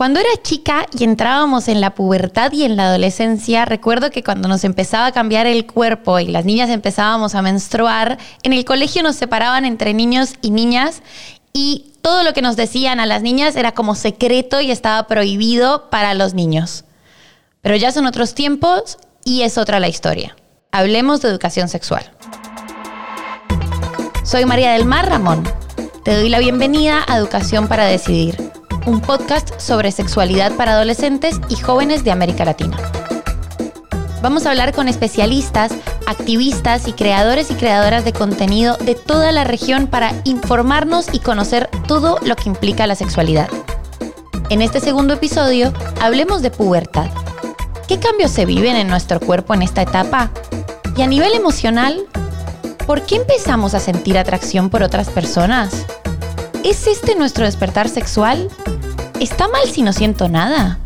[0.00, 4.48] Cuando era chica y entrábamos en la pubertad y en la adolescencia, recuerdo que cuando
[4.48, 9.02] nos empezaba a cambiar el cuerpo y las niñas empezábamos a menstruar, en el colegio
[9.02, 11.02] nos separaban entre niños y niñas
[11.52, 15.90] y todo lo que nos decían a las niñas era como secreto y estaba prohibido
[15.90, 16.86] para los niños.
[17.60, 20.34] Pero ya son otros tiempos y es otra la historia.
[20.72, 22.10] Hablemos de educación sexual.
[24.24, 25.46] Soy María del Mar Ramón.
[26.04, 31.56] Te doy la bienvenida a Educación para Decidir un podcast sobre sexualidad para adolescentes y
[31.56, 32.76] jóvenes de América Latina.
[34.22, 35.72] Vamos a hablar con especialistas,
[36.06, 41.70] activistas y creadores y creadoras de contenido de toda la región para informarnos y conocer
[41.86, 43.48] todo lo que implica la sexualidad.
[44.50, 47.08] En este segundo episodio, hablemos de pubertad.
[47.88, 50.30] ¿Qué cambios se viven en nuestro cuerpo en esta etapa?
[50.96, 52.04] Y a nivel emocional,
[52.86, 55.86] ¿por qué empezamos a sentir atracción por otras personas?
[56.62, 58.50] ¿Es este nuestro despertar sexual?
[59.18, 60.78] ¿Está mal si no siento nada?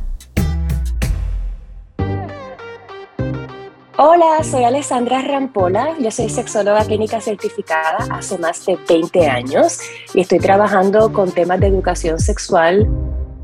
[3.96, 9.80] Hola, soy Alessandra Rampola, yo soy sexóloga clínica certificada hace más de 20 años
[10.14, 12.88] y estoy trabajando con temas de educación sexual.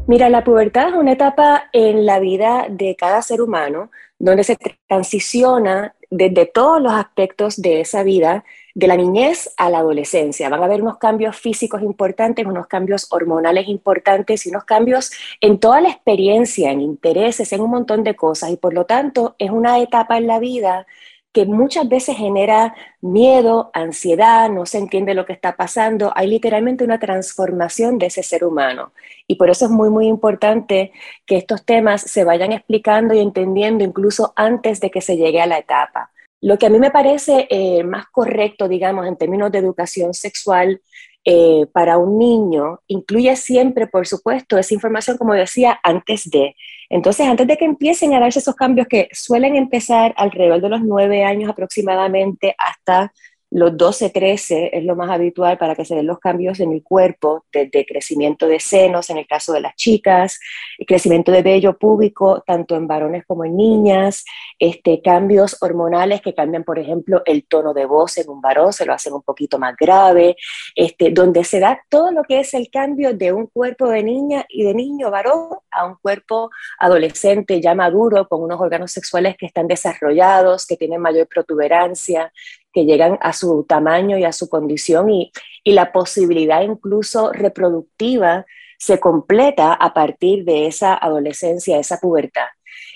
[0.07, 4.57] Mira, la pubertad es una etapa en la vida de cada ser humano donde se
[4.87, 8.45] transiciona desde todos los aspectos de esa vida
[8.75, 10.49] de la niñez a la adolescencia.
[10.49, 15.59] Van a haber unos cambios físicos importantes, unos cambios hormonales importantes y unos cambios en
[15.59, 18.51] toda la experiencia, en intereses, en un montón de cosas.
[18.51, 20.87] Y por lo tanto es una etapa en la vida
[21.33, 26.13] que muchas veces genera miedo, ansiedad, no se entiende lo que está pasando.
[26.17, 28.93] Hay literalmente una transformación de ese ser humano.
[29.29, 30.93] Y por eso es muy, muy importante
[31.27, 35.47] que estos temas se vayan explicando y entendiendo incluso antes de que se llegue a
[35.47, 36.11] la etapa.
[36.41, 40.81] Lo que a mí me parece eh, más correcto, digamos, en términos de educación sexual
[41.25, 46.57] eh, para un niño, incluye siempre, por supuesto, esa información, como decía, antes de.
[46.89, 50.81] Entonces, antes de que empiecen a darse esos cambios que suelen empezar alrededor de los
[50.81, 53.13] nueve años aproximadamente hasta
[53.51, 56.85] los 12, 13 es lo más habitual para que se den los cambios en el
[56.85, 60.39] cuerpo, desde crecimiento de senos en el caso de las chicas,
[60.87, 64.25] crecimiento de vello púbico tanto en varones como en niñas,
[64.59, 68.87] este, cambios hormonales que cambian, por ejemplo, el tono de voz en un varón, se
[68.87, 70.37] lo hacen un poquito más grave,
[70.77, 74.47] este, donde se da todo lo que es el cambio de un cuerpo de niña
[74.49, 79.47] y de niño varón a un cuerpo adolescente ya maduro, con unos órganos sexuales que
[79.47, 82.33] están desarrollados, que tienen mayor protuberancia,
[82.73, 85.33] que llegan a su tamaño y a su condición y,
[85.65, 88.45] la posibilidad incluso reproductiva
[88.79, 92.47] se completa a partir de esa adolescencia, esa pubertad.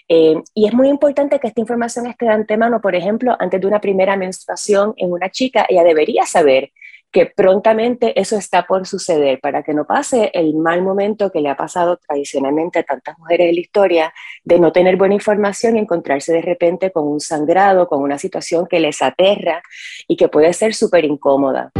[0.08, 3.66] Eh, y es muy importante que esta información esté de antemano, por ejemplo, antes de
[3.66, 6.72] una primera menstruación en una chica, ella debería saber
[7.14, 11.48] que prontamente eso está por suceder para que no pase el mal momento que le
[11.48, 15.78] ha pasado tradicionalmente a tantas mujeres en la historia de no tener buena información y
[15.78, 19.62] encontrarse de repente con un sangrado, con una situación que les aterra
[20.08, 21.70] y que puede ser súper incómoda.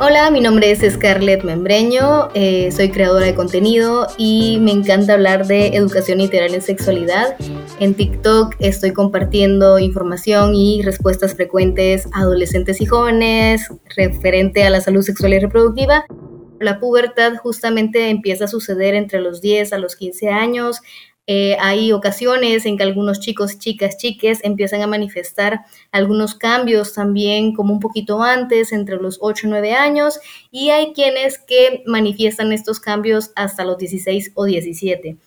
[0.00, 5.48] Hola, mi nombre es Scarlett Membreño, eh, soy creadora de contenido y me encanta hablar
[5.48, 7.34] de educación integral en sexualidad.
[7.80, 13.66] En TikTok estoy compartiendo información y respuestas frecuentes a adolescentes y jóvenes
[13.96, 16.04] referente a la salud sexual y reproductiva.
[16.60, 20.80] La pubertad justamente empieza a suceder entre los 10 a los 15 años.
[21.30, 25.60] Eh, hay ocasiones en que algunos chicos, chicas, chiques empiezan a manifestar
[25.92, 30.94] algunos cambios también como un poquito antes, entre los 8 y 9 años, y hay
[30.94, 35.18] quienes que manifiestan estos cambios hasta los 16 o 17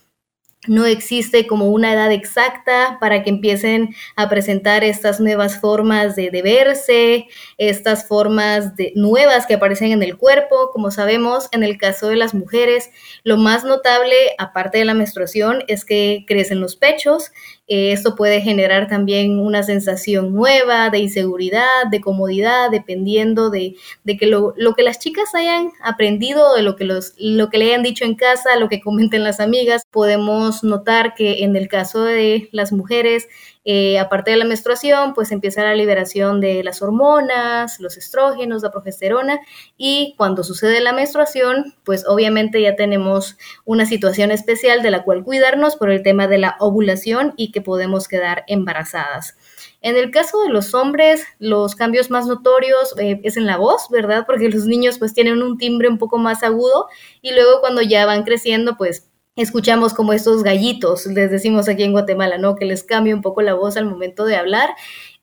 [0.68, 6.30] no existe como una edad exacta para que empiecen a presentar estas nuevas formas de,
[6.44, 7.28] verse,
[7.58, 10.70] estas formas de, nuevas que aparecen en el cuerpo.
[10.72, 12.92] Como sabemos, en el caso de las mujeres,
[13.24, 17.32] lo más notable, aparte de la menstruación, es que crecen los pechos
[17.68, 24.26] eh, esto puede generar también una sensación nueva de inseguridad, de comodidad, dependiendo de, que
[24.26, 28.04] lo, que las chicas hayan aprendido, de lo que, los, lo que le hayan dicho
[28.04, 29.84] en casa, lo que comenten las amigas.
[29.90, 33.28] Podemos notar que en el caso de las mujeres,
[33.64, 38.72] eh, aparte de la menstruación, pues empieza la liberación de las hormonas, los estrógenos, la
[38.72, 39.40] progesterona
[39.78, 45.24] y cuando sucede la menstruación, pues obviamente ya tenemos una situación especial de la cual
[45.24, 49.38] cuidarnos por el tema de la ovulación y que podemos quedar embarazadas.
[49.82, 53.90] En el caso de los hombres, los cambios más notorios eh, es en la voz,
[53.90, 54.26] ¿verdad?
[54.26, 56.88] Porque los niños pues tienen un timbre un poco más agudo
[57.22, 61.94] y luego cuando ya van creciendo pues escuchamos como estos gallitos, les decimos aquí en
[61.94, 62.56] Guatemala, ¿no?
[62.56, 64.70] Que les cambia un poco la voz al momento de hablar.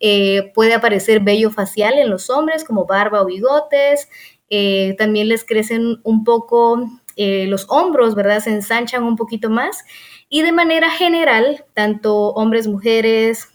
[0.01, 4.09] Eh, puede aparecer vello facial en los hombres, como barba o bigotes.
[4.51, 6.83] Eh, también les crecen un poco
[7.17, 8.41] eh, los hombros, ¿verdad?
[8.41, 9.85] Se ensanchan un poquito más
[10.31, 13.49] y de manera general, tanto hombres, mujeres,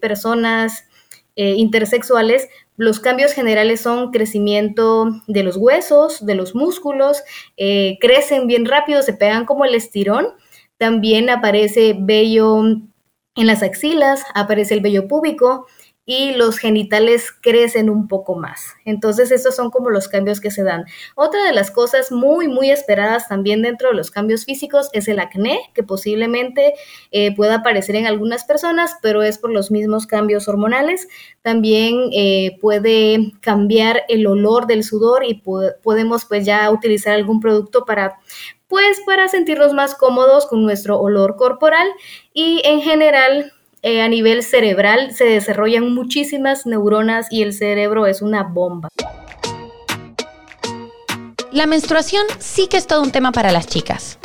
[0.00, 0.84] personas
[1.36, 2.48] intersexuales,
[2.78, 7.22] los cambios generales son crecimiento de los huesos, de los músculos,
[8.00, 10.28] crecen bien rápido, se pegan como el estirón.
[10.78, 15.66] También aparece vello en las axilas, aparece el vello púbico,
[16.10, 18.72] y los genitales crecen un poco más.
[18.86, 20.86] Entonces, estos son como los cambios que se dan.
[21.14, 25.20] Otra de las cosas muy, muy esperadas también dentro de los cambios físicos es el
[25.20, 26.72] acné, que posiblemente
[27.10, 31.08] eh, pueda aparecer en algunas personas, pero es por los mismos cambios hormonales.
[31.42, 35.42] También eh, puede cambiar el olor del sudor y
[35.82, 38.16] podemos pues ya utilizar algún producto para
[38.66, 41.88] pues para sentirnos más cómodos con nuestro olor corporal
[42.34, 43.52] y en general
[43.82, 48.88] eh, a nivel cerebral se desarrollan muchísimas neuronas y el cerebro es una bomba.
[51.52, 54.18] La menstruación sí que es todo un tema para las chicas.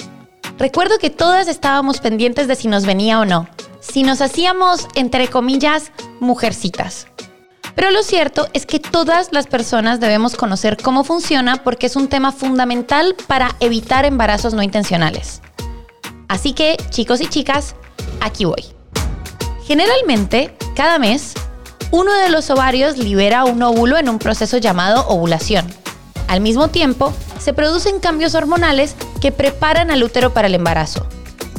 [0.57, 3.47] Recuerdo que todas estábamos pendientes de si nos venía o no,
[3.79, 7.07] si nos hacíamos, entre comillas, mujercitas.
[7.75, 12.07] Pero lo cierto es que todas las personas debemos conocer cómo funciona porque es un
[12.07, 15.41] tema fundamental para evitar embarazos no intencionales.
[16.27, 17.75] Así que, chicos y chicas,
[18.21, 18.63] aquí voy.
[19.65, 21.33] Generalmente, cada mes,
[21.91, 25.65] uno de los ovarios libera un óvulo en un proceso llamado ovulación.
[26.27, 31.07] Al mismo tiempo, se producen cambios hormonales que preparan al útero para el embarazo.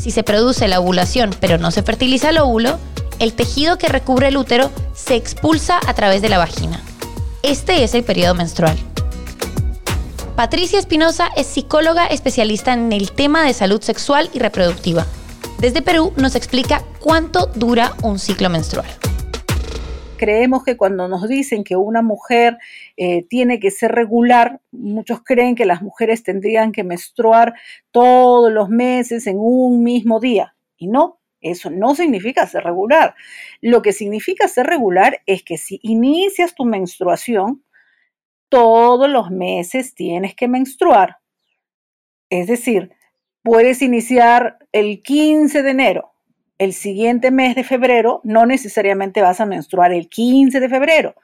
[0.00, 2.78] Si se produce la ovulación pero no se fertiliza el óvulo,
[3.20, 6.82] el tejido que recubre el útero se expulsa a través de la vagina.
[7.42, 8.76] Este es el periodo menstrual.
[10.36, 15.06] Patricia Espinosa es psicóloga especialista en el tema de salud sexual y reproductiva.
[15.58, 18.88] Desde Perú nos explica cuánto dura un ciclo menstrual.
[20.16, 22.56] Creemos que cuando nos dicen que una mujer
[22.96, 27.52] eh, tiene que ser regular, muchos creen que las mujeres tendrían que menstruar
[27.90, 30.56] todos los meses en un mismo día.
[30.78, 33.14] Y no, eso no significa ser regular.
[33.60, 37.62] Lo que significa ser regular es que si inicias tu menstruación,
[38.48, 41.18] todos los meses tienes que menstruar.
[42.30, 42.92] Es decir,
[43.42, 46.13] puedes iniciar el 15 de enero.
[46.64, 51.14] El siguiente mes de febrero no necesariamente vas a menstruar el 15 de febrero.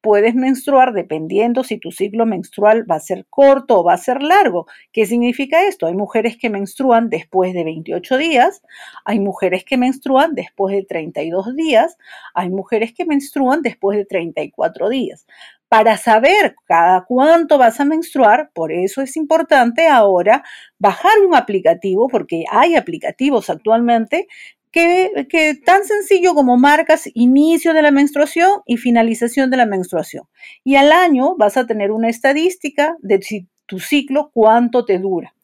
[0.00, 4.22] Puedes menstruar dependiendo si tu ciclo menstrual va a ser corto o va a ser
[4.22, 4.66] largo.
[4.92, 5.86] ¿Qué significa esto?
[5.86, 8.62] Hay mujeres que menstruan después de 28 días,
[9.04, 11.98] hay mujeres que menstruan después de 32 días,
[12.32, 15.26] hay mujeres que menstruan después de 34 días
[15.68, 20.44] para saber cada cuánto vas a menstruar, por eso es importante ahora
[20.78, 24.28] bajar un aplicativo, porque hay aplicativos actualmente
[24.72, 30.24] que, tan sencillo como marcas inicio de la menstruación y finalización de la menstruación.
[30.64, 35.34] Y al año vas a tener una estadística de si tu ciclo cuánto te dura.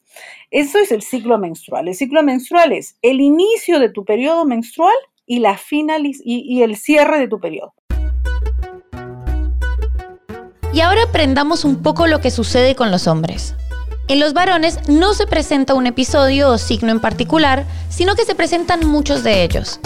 [0.51, 1.87] Eso es el ciclo menstrual.
[1.87, 4.93] El ciclo menstrual es el inicio de tu periodo menstrual
[5.25, 7.73] y, la finaliz y el cierre de tu periodo.
[10.73, 13.55] Y ahora aprendamos un poco lo que sucede con los hombres.
[14.09, 18.35] En los varones no se presenta un episodio o signo en particular, sino que se
[18.35, 19.79] presentan muchos de ellos,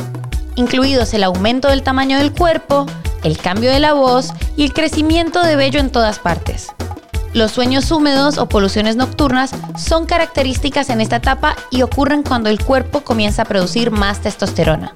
[0.56, 2.88] incluidos el aumento del tamaño del cuerpo,
[3.24, 6.68] el cambio de la voz y el crecimiento de vello en todas partes.
[7.34, 12.64] Los sueños húmedos o poluciones nocturnas son características en esta etapa y ocurren cuando el
[12.64, 14.96] cuerpo comienza a producir más testosterona.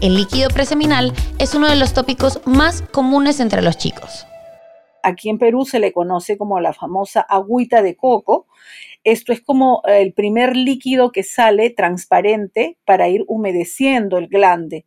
[0.00, 4.26] El líquido preseminal es uno de los tópicos más comunes entre los chicos.
[5.06, 8.48] Aquí en Perú se le conoce como la famosa agüita de coco.
[9.04, 14.84] Esto es como eh, el primer líquido que sale transparente para ir humedeciendo el glande.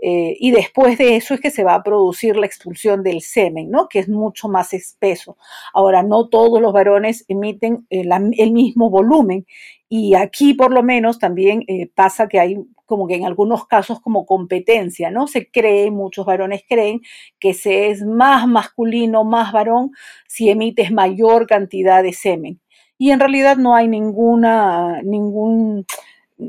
[0.00, 3.70] Eh, y después de eso es que se va a producir la expulsión del semen,
[3.70, 3.88] ¿no?
[3.88, 5.36] Que es mucho más espeso.
[5.74, 8.08] Ahora, no todos los varones emiten el,
[8.52, 9.46] mismo volumen
[9.88, 14.00] y aquí por lo menos también eh, pasa que hay como que en algunos casos
[14.00, 15.26] como competencia, ¿no?
[15.26, 17.02] Se cree, muchos varones creen
[17.38, 19.90] que se es más masculino, más varón,
[20.26, 22.60] si emites mayor cantidad de semen.
[22.96, 25.84] Y en realidad no hay ninguna, ningún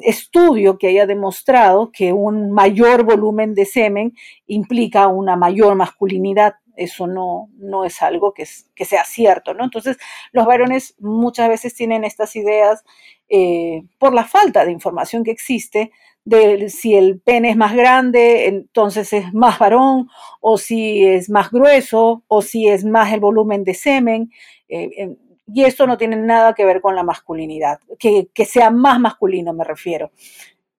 [0.01, 4.13] estudio que haya demostrado que un mayor volumen de semen
[4.47, 6.55] implica una mayor masculinidad.
[6.75, 9.65] Eso no, no es algo que, que sea cierto, ¿no?
[9.65, 9.97] Entonces,
[10.31, 12.83] los varones muchas veces tienen estas ideas
[13.27, 15.91] eh, por la falta de información que existe
[16.23, 20.09] de si el pene es más grande, entonces es más varón,
[20.41, 24.31] o si es más grueso, o si es más el volumen de semen.
[24.67, 25.17] Eh,
[25.53, 29.63] y esto no tiene nada que ver con la masculinidad, que, sea más masculino me
[29.63, 30.11] refiero.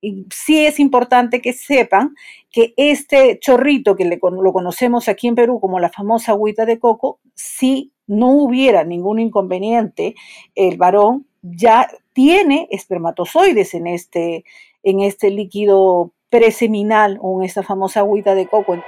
[0.03, 2.15] Y sí es importante que sepan
[2.51, 7.21] que este chorrito que lo conocemos aquí en Perú como la famosa agüita de coco,
[7.35, 10.15] si no hubiera ningún inconveniente,
[10.55, 14.45] el varón ya tiene espermatozoides en este,
[14.83, 18.79] en este líquido preseminal o en esta famosa agüita de coco.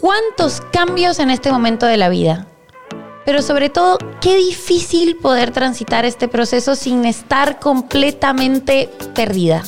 [0.00, 2.46] ¿cuántos cambios en este momento de la vida?
[3.24, 9.62] Pero sobre todo, qué difícil poder transitar este proceso sin estar completamente perdida.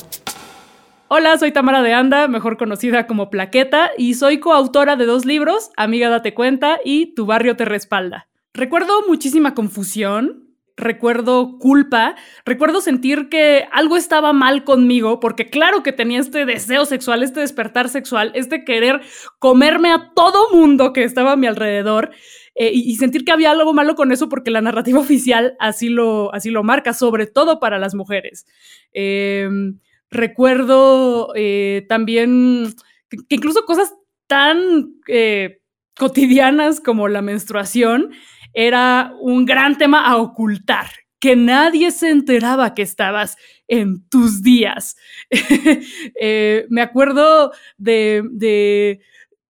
[1.07, 5.69] Hola, soy Tamara de Anda, mejor conocida como Plaqueta, y soy coautora de dos libros,
[5.77, 8.27] Amiga Date Cuenta y Tu Barrio Te Respalda.
[8.53, 15.93] Recuerdo muchísima confusión, recuerdo culpa, recuerdo sentir que algo estaba mal conmigo, porque claro que
[15.93, 19.01] tenía este deseo sexual, este despertar sexual, este querer
[19.39, 22.11] comerme a todo mundo que estaba a mi alrededor.
[22.55, 26.33] Eh, y, sentir que había algo malo con eso porque la narrativa oficial así lo,
[26.33, 28.45] así lo marca, sobre todo para las mujeres.
[28.93, 32.73] Em, recuerdo eh, también
[33.09, 33.93] que, incluso cosas
[34.27, 35.59] tan eh,
[35.97, 38.11] cotidianas como la menstruación
[38.53, 40.87] era un gran tema a ocultar,
[41.19, 44.95] que nadie se enteraba que estabas en tus días.
[46.17, 49.01] Eh, me acuerdo de,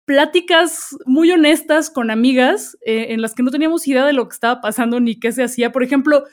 [0.05, 4.35] pláticas muy honestas con amigas eh, en las que no teníamos idea de lo que
[4.35, 5.73] estaba pasando ni qué se hacía.
[5.73, 6.25] Por ejemplo,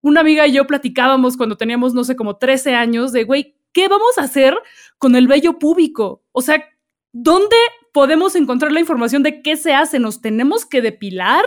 [0.00, 3.88] una amiga y yo platicábamos cuando teníamos, no sé, como 13 años de, güey, ¿qué
[3.88, 4.56] vamos a hacer
[4.98, 6.22] con el vello púbico?
[6.32, 6.64] O sea,
[7.12, 7.56] ¿dónde
[7.92, 9.98] podemos encontrar la información de qué se hace?
[9.98, 11.44] ¿Nos tenemos que depilar?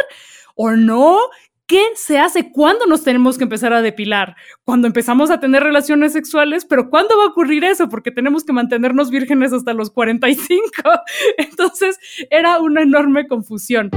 [0.56, 1.20] o no?
[1.68, 2.52] ¿Qué se hace?
[2.52, 4.36] ¿Cuándo nos tenemos que empezar a depilar?
[4.66, 7.90] Cuando empezamos a tener relaciones sexuales, pero ¿cuándo va a ocurrir eso?
[7.90, 10.72] Porque tenemos que mantenernos vírgenes hasta los 45.
[11.40, 11.98] Entonces
[12.30, 13.90] era una enorme confusión.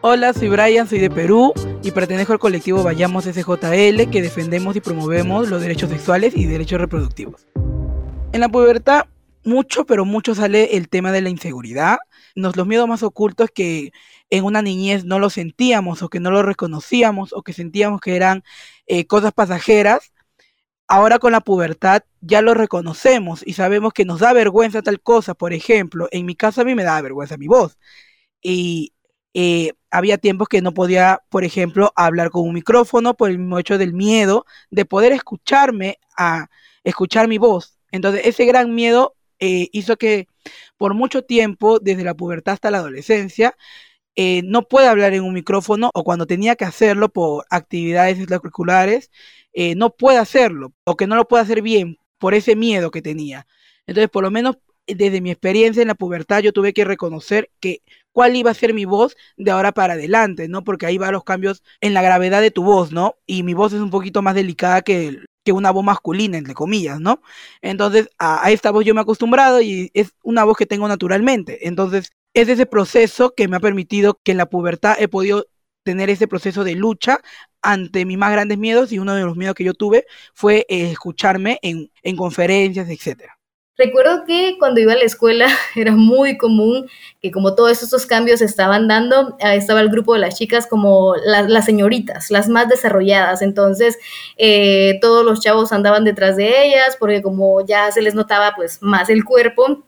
[0.00, 1.52] Hola, soy Brian, soy de Perú
[1.82, 6.80] y pertenezco al colectivo Vayamos SJL que defendemos y promovemos los derechos sexuales y derechos
[6.80, 7.46] reproductivos.
[8.32, 9.04] En la pubertad,
[9.44, 11.98] mucho, pero mucho sale el tema de la inseguridad,
[12.34, 13.92] los miedos más ocultos que
[14.30, 18.16] en una niñez no lo sentíamos o que no lo reconocíamos o que sentíamos que
[18.16, 18.44] eran
[18.86, 20.12] eh, cosas pasajeras,
[20.88, 25.34] ahora con la pubertad ya lo reconocemos y sabemos que nos da vergüenza tal cosa.
[25.34, 27.78] Por ejemplo, en mi caso a mí me da vergüenza mi voz.
[28.42, 28.94] Y
[29.34, 33.58] eh, había tiempos que no podía, por ejemplo, hablar con un micrófono por el mismo
[33.58, 36.48] hecho del miedo de poder escucharme a
[36.84, 37.78] escuchar mi voz.
[37.92, 40.26] Entonces ese gran miedo eh, hizo que
[40.76, 43.56] por mucho tiempo, desde la pubertad hasta la adolescencia,
[44.20, 49.12] eh, no puede hablar en un micrófono o cuando tenía que hacerlo por actividades extracurriculares,
[49.52, 53.00] eh, no puede hacerlo o que no lo puede hacer bien por ese miedo que
[53.00, 53.46] tenía.
[53.86, 54.58] Entonces, por lo menos
[54.88, 57.82] desde mi experiencia en la pubertad, yo tuve que reconocer que
[58.12, 60.64] cuál iba a ser mi voz de ahora para adelante, ¿no?
[60.64, 63.14] Porque ahí van los cambios en la gravedad de tu voz, ¿no?
[63.24, 67.00] Y mi voz es un poquito más delicada que que una voz masculina, entre comillas,
[67.00, 67.22] ¿no?
[67.62, 71.66] Entonces, a, esta voz yo me he acostumbrado y es una voz que tengo naturalmente.
[71.68, 75.46] Entonces, es ese proceso que me ha permitido que en la pubertad he podido
[75.82, 77.20] tener ese proceso de lucha
[77.62, 80.90] ante mis más grandes miedos y uno de los miedos que yo tuve fue eh,
[80.90, 83.38] escucharme en, en conferencias, etcétera.
[83.76, 86.88] Recuerdo que cuando iba a la escuela era muy común
[87.22, 91.64] que como todos estos cambios estaban dando, estaba el grupo de las chicas como las
[91.64, 93.40] señoritas, las más desarrolladas.
[93.40, 93.96] Entonces
[94.36, 98.82] eh, todos los chavos andaban detrás de ellas porque como ya se les notaba pues
[98.82, 99.84] más el cuerpo,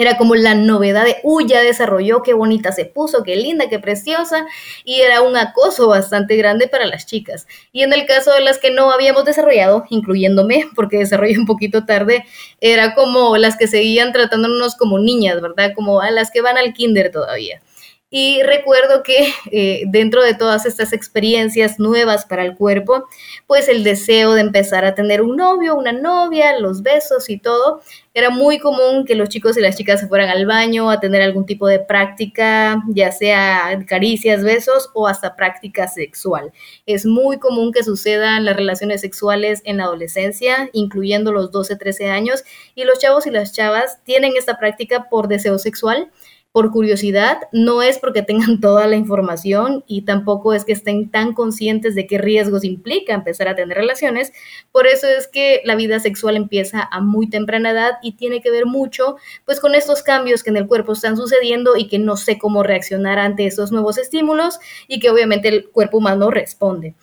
[0.00, 3.78] era como la novedad de, uy, ya desarrolló, qué bonita se puso, qué linda, qué
[3.78, 4.46] preciosa,
[4.82, 7.46] y era un acoso bastante grande para las chicas.
[7.70, 11.84] Y en el caso de las que no habíamos desarrollado, incluyéndome, porque desarrollé un poquito
[11.84, 12.24] tarde,
[12.62, 15.72] era como las que seguían tratándonos como niñas, ¿verdad?
[15.74, 17.60] Como a las que van al kinder todavía.
[18.12, 23.06] Y recuerdo que eh, dentro de todas estas experiencias nuevas para el cuerpo,
[23.46, 27.82] pues el deseo de empezar a tener un novio, una novia, los besos y todo,
[28.12, 31.22] era muy común que los chicos y las chicas se fueran al baño a tener
[31.22, 36.52] algún tipo de práctica, ya sea caricias, besos o hasta práctica sexual.
[36.86, 42.10] Es muy común que sucedan las relaciones sexuales en la adolescencia, incluyendo los 12, 13
[42.10, 42.42] años,
[42.74, 46.10] y los chavos y las chavas tienen esta práctica por deseo sexual
[46.52, 51.32] por curiosidad, no es porque tengan toda la información y tampoco es que estén tan
[51.32, 54.32] conscientes de qué riesgos implica empezar a tener relaciones.
[54.72, 58.50] Por eso es que la vida sexual empieza a muy temprana edad y tiene que
[58.50, 62.16] ver mucho pues con estos cambios que en el cuerpo están sucediendo y que no
[62.16, 66.94] sé cómo reaccionar ante esos nuevos estímulos y que obviamente el cuerpo humano responde.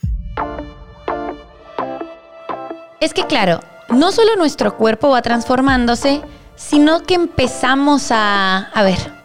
[2.99, 6.21] Es que claro, no solo nuestro cuerpo va transformándose,
[6.55, 9.16] sino que empezamos a, a ver,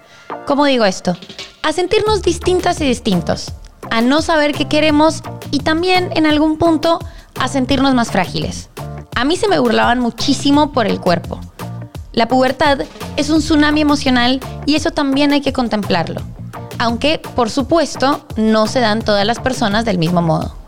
[0.46, 1.16] ¿Cómo digo esto?
[1.62, 3.52] A sentirnos distintas y distintos,
[3.90, 6.98] a no saber qué queremos y también en algún punto
[7.38, 8.68] a sentirnos más frágiles.
[9.14, 11.40] A mí se me burlaban muchísimo por el cuerpo.
[12.12, 12.80] La pubertad
[13.16, 16.20] es un tsunami emocional y eso también hay que contemplarlo.
[16.78, 20.61] aunque por supuesto no se dan todas las personas del mismo modo.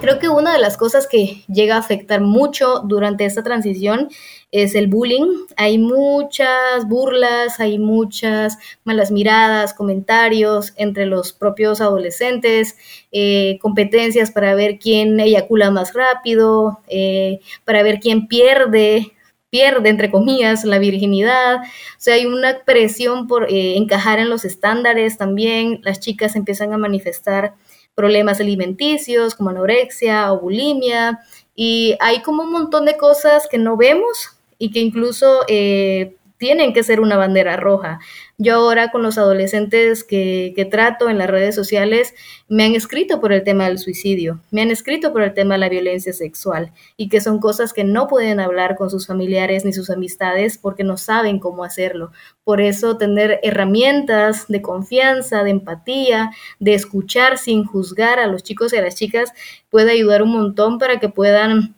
[0.00, 4.08] Creo que una de las cosas que llega a afectar mucho durante esta transición
[4.50, 5.44] es el bullying.
[5.58, 12.76] Hay muchas burlas, hay muchas malas miradas, comentarios entre los propios adolescentes,
[13.12, 19.12] eh, competencias para ver quién eyacula más rápido, eh, para ver quién pierde
[19.50, 21.56] pierde, entre comillas, la virginidad.
[21.56, 25.80] O sea, hay una presión por eh, encajar en los estándares también.
[25.82, 27.54] Las chicas empiezan a manifestar
[27.94, 31.20] problemas alimenticios como anorexia o bulimia.
[31.54, 36.72] Y hay como un montón de cosas que no vemos y que incluso eh, tienen
[36.72, 38.00] que ser una bandera roja.
[38.38, 42.14] Yo ahora con los adolescentes que, que, trato en las redes sociales
[42.48, 45.60] me han escrito por el tema del suicidio, me han escrito por el tema de
[45.60, 49.74] la violencia sexual y que son cosas que no pueden hablar con sus familiares ni
[49.74, 52.10] sus amistades porque no saben cómo hacerlo.
[52.42, 58.72] Por eso tener herramientas de confianza, de empatía, de escuchar sin juzgar a los chicos
[58.72, 59.30] y a las chicas
[59.68, 61.74] puede ayudar un montón para que puedan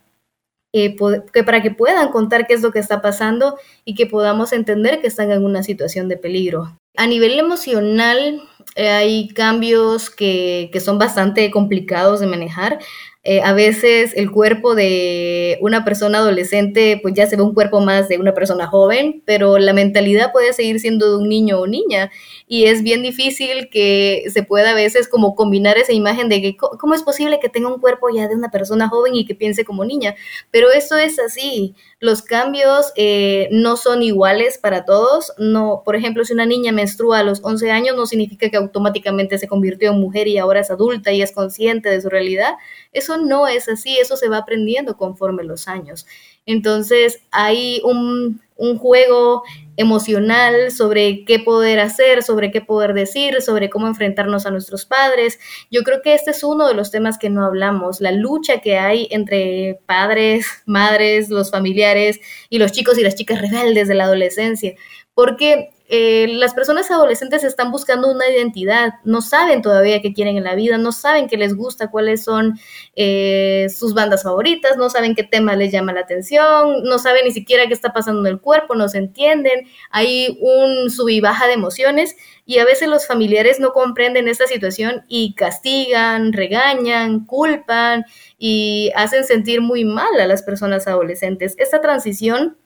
[0.72, 0.96] eh,
[1.32, 5.00] que para que puedan contar qué es lo que está pasando y que podamos entender
[5.00, 6.78] que están en una situación de peligro.
[6.96, 8.42] A nivel emocional,
[8.76, 12.78] eh, hay cambios que, que, son bastante complicados de manejar.
[13.24, 17.80] Eh, a veces el cuerpo de una persona adolescente pues ya se ve un cuerpo
[17.80, 21.66] más de una persona joven, pero la mentalidad puede seguir siendo de un niño o
[21.68, 22.10] niña.
[22.48, 26.56] Y es bien difícil que se pueda a veces como combinar esa imagen de que
[26.56, 29.64] cómo es posible que tenga un cuerpo ya de una persona joven y que piense
[29.64, 30.14] como niña,
[30.50, 36.24] pero eso es así, los cambios eh, no son iguales para todos, no, por ejemplo,
[36.24, 40.00] si una niña menstrua a los 11 años no significa que automáticamente se convirtió en
[40.00, 42.54] mujer y ahora es adulta y es consciente de su realidad,
[42.92, 46.06] eso no es así, eso se va aprendiendo conforme los años.
[46.46, 48.40] Entonces hay un,
[48.78, 49.42] juego
[49.76, 55.40] emocional sobre qué poder hacer, sobre qué poder decir, sobre cómo enfrentarnos a nuestros padres.
[55.68, 58.78] Yo creo que este es uno de los temas que no hablamos, la lucha que
[58.78, 62.20] hay entre padres, madres, los familiares
[62.50, 64.74] y los chicos y las chicas rebeldes de la adolescencia.
[65.14, 70.44] Porque eh, las personas adolescentes están buscando una identidad, no saben todavía qué quieren en
[70.44, 72.58] la vida, no saben qué les gusta, cuáles son
[72.96, 77.30] eh, sus bandas favoritas, no saben qué tema les llama la atención, no saben ni
[77.30, 81.46] siquiera qué está pasando en el cuerpo, no se entienden, hay un sub y baja
[81.46, 88.06] de emociones y a veces los familiares no comprenden esta situación y castigan, regañan, culpan
[88.38, 91.54] y hacen sentir muy mal a las personas adolescentes.
[91.58, 92.56] Esta transición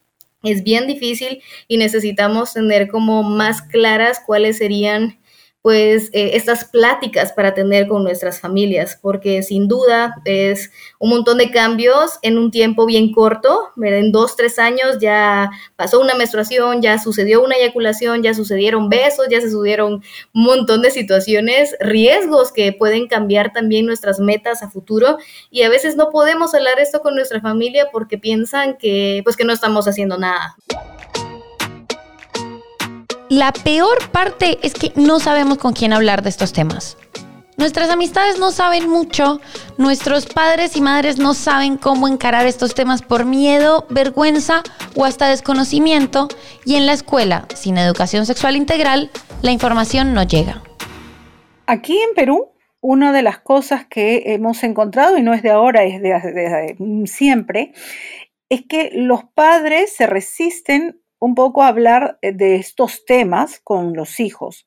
[0.46, 5.18] es bien difícil y necesitamos tener como más claras cuáles serían
[5.66, 11.38] pues eh, estas pláticas para tener con nuestras familias, porque sin duda es un montón
[11.38, 16.82] de cambios en un tiempo bien corto, en dos, tres años ya pasó una menstruación,
[16.82, 22.52] ya sucedió una eyaculación, ya sucedieron besos, ya se subieron un montón de situaciones, riesgos
[22.52, 25.18] que pueden cambiar también nuestras metas a futuro
[25.50, 29.44] y a veces no podemos hablar esto con nuestra familia porque piensan que pues que
[29.44, 30.54] no estamos haciendo nada.
[33.28, 36.96] La peor parte es que no sabemos con quién hablar de estos temas.
[37.56, 39.40] Nuestras amistades no saben mucho,
[39.78, 44.62] nuestros padres y madres no saben cómo encarar estos temas por miedo, vergüenza
[44.94, 46.28] o hasta desconocimiento
[46.64, 49.10] y en la escuela, sin educación sexual integral,
[49.42, 50.62] la información no llega.
[51.66, 55.82] Aquí en Perú, una de las cosas que hemos encontrado, y no es de ahora,
[55.82, 57.72] es de, siempre,
[58.50, 64.20] es que los padres se resisten un poco hablar eh, de estos temas con los
[64.20, 64.66] hijos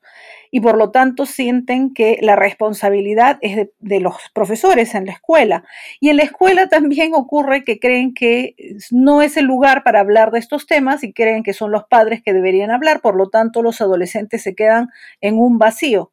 [0.50, 5.64] y por lo tanto sienten que la responsabilidad es de, los profesores en la escuela.
[6.00, 8.56] Y en la escuela también ocurre que creen que
[8.90, 12.20] no es el lugar para hablar de estos temas y creen que son los padres
[12.22, 14.88] que deberían hablar, por lo tanto los adolescentes se quedan
[15.20, 16.10] en un vacío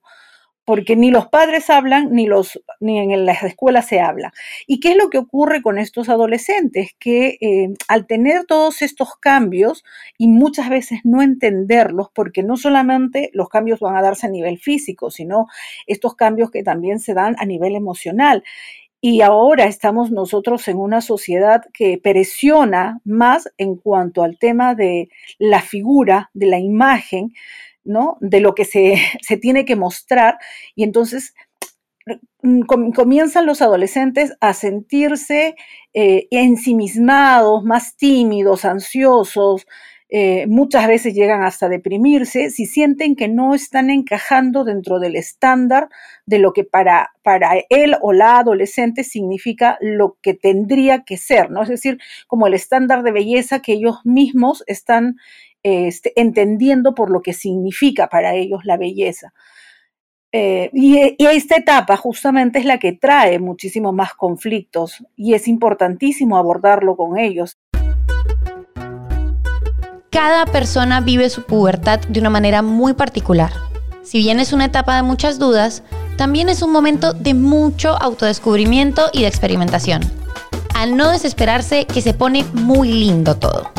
[0.67, 4.33] porque ni los padres hablan, ni, los, ni en las escuelas se habla.
[4.67, 6.93] ¿Y qué es lo que ocurre con estos adolescentes?
[6.99, 9.85] Que eh, al tener todos estos cambios
[10.17, 14.59] y muchas veces no entenderlos, porque no solamente los cambios van a darse a nivel
[14.59, 15.47] físico, sino
[15.85, 18.43] estos cambios que también se dan a nivel emocional.
[18.99, 25.07] Y ahora estamos nosotros en una sociedad que presiona más en cuanto al tema de
[25.39, 27.31] la figura, de la imagen,
[28.19, 28.65] de lo que
[29.21, 30.37] se, tiene que mostrar.
[30.75, 31.33] Y entonces
[32.41, 32.61] mm,
[32.93, 35.55] comienzan los adolescentes a sentirse
[35.93, 39.65] eh, ensimismados, más tímidos, ansiosos,
[40.09, 45.89] eh, muchas veces llegan hasta deprimirse si sienten que no están encajando dentro del estándar
[46.25, 51.51] de lo que para, para él o la adolescente significa lo que tendría que ser,
[51.51, 51.61] ¿no?
[51.61, 55.17] Es decir, como el estándar de belleza que ellos mismos están
[55.67, 59.33] este, entendiendo por lo que significa para ellos la belleza.
[60.31, 65.47] Eh, y, y, esta etapa justamente es la que trae muchísimos más conflictos y es
[65.47, 67.57] importantísimo abordarlo con ellos.
[70.09, 73.51] Cada persona vive su pubertad de una manera muy particular.
[74.03, 75.83] Si bien es una etapa de muchas dudas,
[76.15, 80.01] también es un momento de mucho autodescubrimiento y de experimentación.
[80.73, 83.69] Al no desesperarse, que se pone muy lindo todo.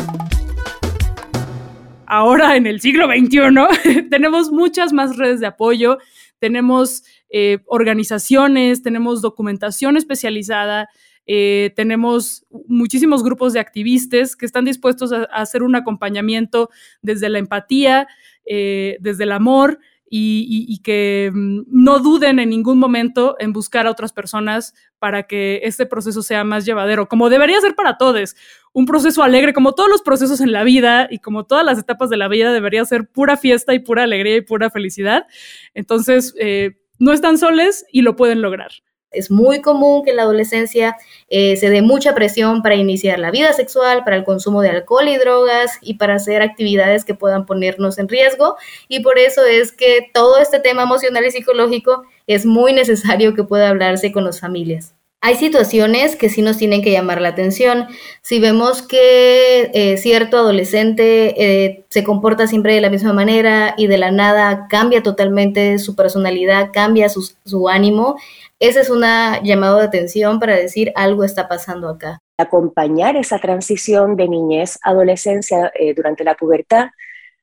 [2.11, 5.99] Ahora en el siglo XXI tenemos muchas más redes de apoyo,
[6.38, 10.88] tenemos eh, organizaciones, tenemos documentación especializada,
[11.27, 16.71] eh, tenemos muchísimos grupos de activistas que están dispuestos a, hacer un acompañamiento
[17.03, 18.09] desde la empatía,
[18.47, 19.79] eh, desde el amor
[20.11, 25.61] y, que mm, no duden en ningún momento en buscar a otras personas para que
[25.64, 28.35] este proceso sea más llevadero, como debería ser para todos.
[28.73, 32.11] Un proceso alegre, como todos los procesos en la vida y como todas las etapas
[32.11, 35.27] de la vida, debería ser pura fiesta y pura alegría y pura felicidad.
[35.75, 38.71] Entonces, eh, no están soles y lo pueden lograr.
[39.11, 40.97] Es muy común que en la adolescencia
[41.29, 45.09] eh, se dé mucha presión para iniciar la vida sexual, para el consumo de alcohol
[45.09, 48.57] y drogas y para hacer actividades que puedan ponernos en riesgo.
[48.88, 53.44] Y por eso es que todo este tema emocional y psicológico es muy necesario que
[53.44, 54.97] pueda hablarse con las familias.
[55.20, 57.88] Hay situaciones que sí nos tienen que llamar la atención.
[58.22, 63.88] Si vemos que eh, cierto adolescente eh, se comporta siempre de la misma manera y
[63.88, 68.16] de la nada cambia totalmente su personalidad, cambia su, ánimo,
[68.61, 72.20] ese es una llamado de atención para decir algo está pasando acá.
[72.38, 76.90] Acompañar esa transición de niñez a adolescencia eh, durante la pubertad,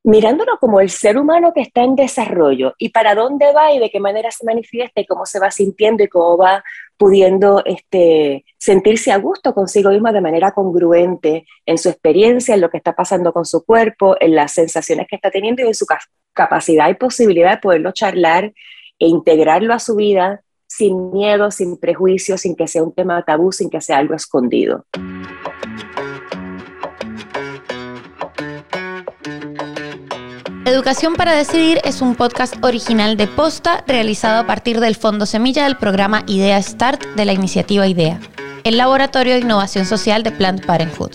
[0.05, 3.89] mirándolo como el ser humano que está en desarrollo y para dónde va y de
[3.89, 6.63] qué manera se manifiesta y cómo se va sintiendo y cómo va
[6.95, 12.69] pudiendo este, sentirse a gusto consigo mismo de manera congruente en su experiencia, en lo
[12.69, 15.87] que está pasando con su cuerpo, en las sensaciones que está teniendo y en su
[16.33, 18.53] capacidad y posibilidad de poderlo charlar
[18.99, 23.51] e integrarlo a su vida sin miedo, sin prejuicios, sin que sea un tema tabú,
[23.51, 24.85] sin que sea algo escondido.
[30.65, 35.65] Educación para Decidir es un podcast original de Posta realizado a partir del Fondo Semilla
[35.65, 38.19] del programa Idea Start de la iniciativa IDEA,
[38.63, 41.11] el Laboratorio de Innovación Social de Planned Parenthood.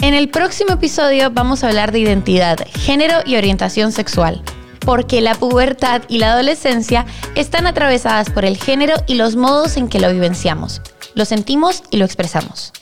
[0.00, 4.44] En el próximo episodio vamos a hablar de identidad, género y orientación sexual
[4.86, 7.04] porque la pubertad y la adolescencia
[7.34, 10.80] están atravesadas por el género y los modos en que lo vivenciamos,
[11.14, 12.72] lo sentimos y lo expresamos.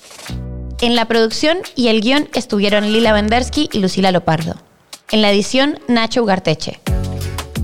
[0.82, 4.56] En la producción y el guion estuvieron Lila Vendersky y Lucila Lopardo.
[5.10, 6.80] En la edición, Nacho Ugarteche.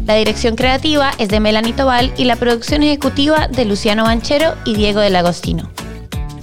[0.07, 4.75] La dirección creativa es de Melanie Tobal y la producción ejecutiva de Luciano Banchero y
[4.75, 5.71] Diego del Agostino.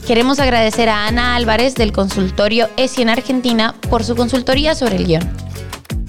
[0.08, 5.06] Queremos agradecer a Ana Álvarez del consultorio ESI en Argentina por su consultoría sobre el
[5.06, 5.32] guion.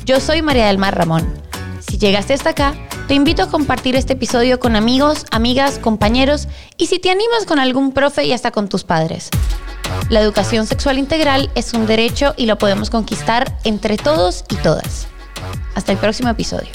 [0.05, 1.27] Yo soy María del Mar Ramón.
[1.81, 2.75] Si llegaste hasta acá,
[3.09, 7.59] te invito a compartir este episodio con amigos, amigas, compañeros y si te animas con
[7.59, 9.29] algún profe y hasta con tus padres.
[10.11, 15.09] La educación sexual integral es un derecho y lo podemos conquistar entre todos y todas.
[15.75, 16.71] Hasta el próximo episodio.